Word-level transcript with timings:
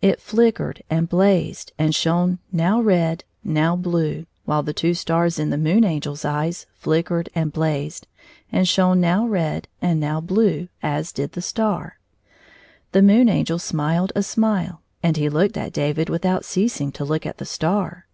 It 0.00 0.20
flick 0.20 0.58
ered 0.58 0.82
and 0.88 1.08
blazed 1.08 1.72
and 1.80 1.92
shone 1.96 2.38
now 2.52 2.80
red, 2.80 3.24
now 3.42 3.74
blue, 3.74 4.24
while 4.44 4.62
the 4.62 4.72
two 4.72 4.94
stars 4.94 5.36
in 5.36 5.50
the 5.50 5.58
Moon 5.58 5.84
Angers 5.84 6.24
eyes 6.24 6.66
flickered 6.74 7.28
and 7.34 7.52
blazed 7.52 8.06
and 8.52 8.68
shone 8.68 9.00
now 9.00 9.26
red 9.26 9.66
and 9.82 9.98
now 9.98 10.20
blue 10.20 10.68
as 10.80 11.10
did 11.10 11.32
the 11.32 11.42
star. 11.42 11.98
The 12.92 13.02
Moon 13.02 13.28
Angel 13.28 13.58
smiled 13.58 14.12
a 14.14 14.22
smile, 14.22 14.80
and 15.02 15.16
he 15.16 15.28
looked 15.28 15.56
at 15.56 15.72
David 15.72 16.08
without 16.08 16.44
ceasing 16.44 16.92
to 16.92 17.04
look 17.04 17.26
at 17.26 17.38
the 17.38 17.44
star. 17.44 18.06